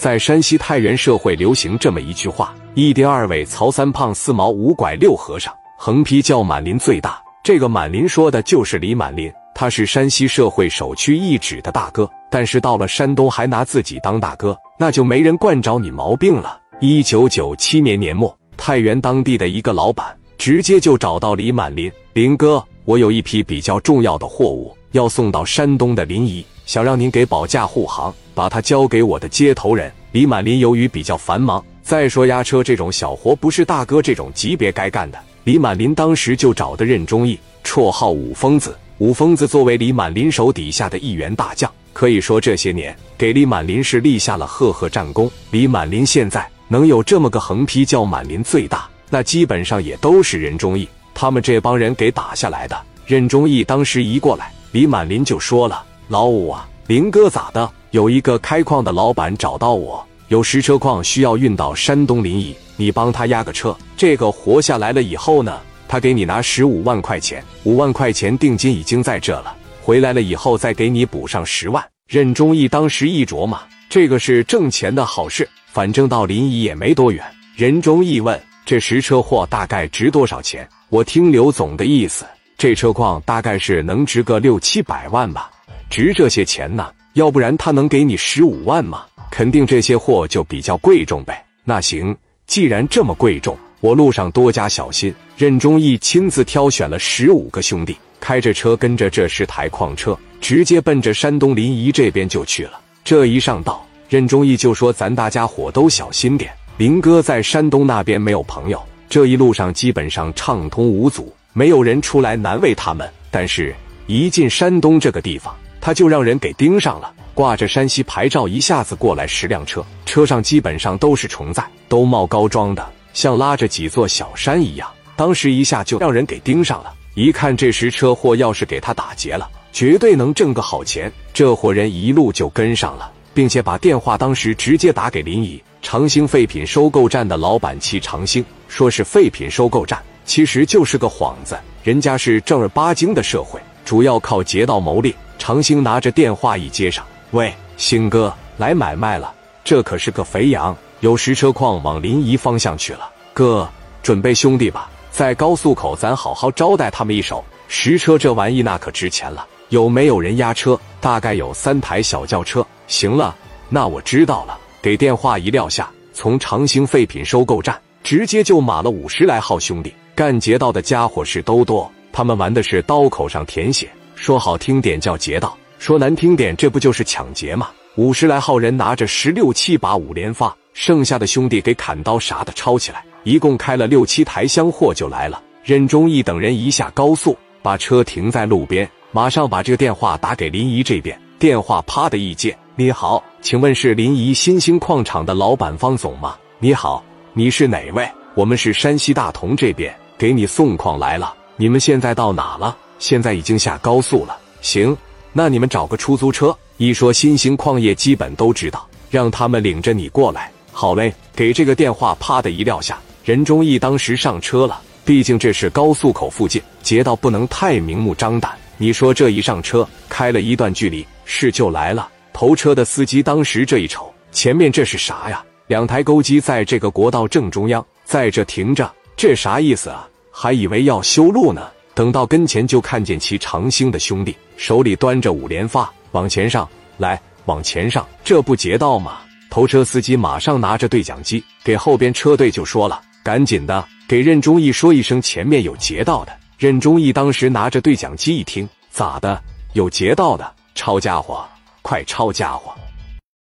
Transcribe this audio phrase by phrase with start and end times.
[0.00, 12.08] 在山西太原社会流行这么一句话：“一丁二尾曹三胖四毛五拐六和尚，横批叫满林最大。”这个满林说的就是李满林，他是山西社会首屈一指的大哥。
[12.30, 16.58] 但是到了山东还拿自己当大哥，那就没人惯着你毛病了。
[16.80, 35.18] 一九九七年年末，太原当地的一个老板直接就找到李满林：“林哥，我有一批比较重要的货物要送到山东的临沂，想让您给保驾护航，把它交给我的接头人。”李满林由于比较繁忙，再说押车这种小活不是大哥这种级别该干的。
[35.44, 38.74] 李满林当时就找的任忠义，绰号五疯子。
[38.96, 41.70] 五疯子作为李满林手底下的一员大将。
[41.92, 45.30] 可以说这些年给李满林是立下了赫赫战功。
[45.50, 52.80] 李满林现在能有这么个横批叫“满林最大”，那基本上也都是任忠义他们这帮人给打下来的。
[53.06, 57.70] 任忠义当时一过来，李满林就说了：“老五啊，林哥咋的？
[57.90, 63.76] 有一个开矿的老板找到我，有石车矿需要运到山东临沂，你帮他押个车。
[63.96, 71.84] 这个活下来了以后呢，他给你拿十五万块钱，五万块钱定金已经在这了。”回来了以后再给你补上十万。
[72.06, 77.24] 任忠义当时一琢磨，这个是挣钱的好事，反正到临沂也没多远。
[77.56, 82.24] 任忠义问：“这十车货大概值多少钱？”我听刘总的意思，
[82.56, 85.50] 这车况大概是能值个六七百万吧，
[85.88, 86.88] 值这些钱呢？
[87.14, 89.04] 要不然他能给你十五万吗？
[89.30, 91.44] 肯定这些货就比较贵重呗。
[91.64, 95.14] 那行，既然这么贵重，我路上多加小心。
[95.36, 97.96] 任忠义亲自挑选了十五个兄弟。
[98.20, 102.78] 开着车跟着这十台矿车，直接奔着山东临沂这边就去了。
[103.02, 113.08] 这一上道，任忠义就说：“咱大家伙都小心点，林哥在山东那边没有朋友，这一路上基本上畅通无阻，没有人出来难为他们。
[113.30, 113.74] 但是，
[114.06, 117.12] 一进山东这个地方，他就让人给盯上了。
[117.32, 124.88] 挂着山西牌照，一下子过来十辆车，车上基本上都是虫在，都冒高装的，像拉着几座小山一样。
[125.16, 131.10] 当时一下就让人给盯上了。”一看这时车货要是给他打劫了，绝对能挣个好钱。
[131.32, 141.58] 这伙人一路就跟上了，并且把电话当时直接打给临沂长兴废品收购站的老板齐长兴，说是废品收购站，其实就是个幌子。
[141.82, 145.14] 人家是正儿八经的社会，主要靠劫道谋利。
[145.40, 149.34] 长兴拿着电话一接上，喂，兴哥，来买卖了，
[149.64, 153.10] 这可是个肥羊，有石车矿往临沂方向去了。
[153.32, 153.66] 哥，
[154.02, 154.90] 准备兄弟吧。
[155.10, 157.42] 在高速口，咱好好招待他们一手。
[157.68, 160.78] 实车这玩意那可值钱了，有没有人押车？
[161.00, 162.64] 大概有三台小轿车。
[162.86, 163.34] 行了，
[163.70, 164.58] 那我知道了。
[164.82, 169.94] 给电话一撂下，从长兴废品收购站直接就码了五十来号兄弟。
[170.14, 173.90] 干劫道的家伙事都多，他们玩的是刀口上舔血。
[174.20, 177.70] 说好听点叫劫道，说难听点，这不就是抢劫吗？
[177.94, 183.02] 五十来号人拿着十六七把五连发，剩下的兄弟给砍刀啥的抄起来。
[183.24, 185.42] 一共开了六七台箱货就来了。
[185.64, 191.18] 任忠义等人一下高速，把车停在路边，马上把这个电话打给临沂这边。
[191.38, 196.36] 电话啪的一接，你好，请问是临沂新兴矿场的老板方总吗？
[196.58, 198.06] 你好，你是哪位？
[198.34, 201.34] 我们是山西大同这边，给你送矿来了。
[201.56, 202.76] 你们现在到哪了？
[203.00, 204.38] 现在已经下高速了。
[204.60, 204.96] 行，
[205.32, 206.56] 那你们找个出租车。
[206.76, 210.50] 一说新兴矿业，基本都知道，让他们领着你过来。
[210.70, 212.98] 好嘞，给这个电话啪的一撂下。
[213.24, 218.52] 任忠义当时上车了，毕竟这是高速口附近，劫道不能太明目张胆。
[218.78, 222.08] 你说这一上车，开了一段距离，事就来了。
[222.32, 225.44] 头车的司机当时这一瞅，前面这是啥呀？
[225.66, 230.08] 两台钩机在这个国道正中央，在这停着，这啥意思啊？
[230.30, 231.68] 还以为要修路呢。
[231.94, 236.68] 等到跟前，就看见其长兴的兄弟手里端着五连发，往前上
[236.98, 239.18] 来，往前上，这不劫道吗？
[239.50, 243.00] 头车司机马上拿着对讲机给后边车队就说了。
[243.22, 246.32] 赶紧的，给任忠义说一声，前面有劫道的。
[246.56, 249.42] 任忠义当时拿着对讲机一听，咋的？
[249.74, 251.46] 有劫道的，抄家伙，
[251.82, 252.72] 快抄家伙！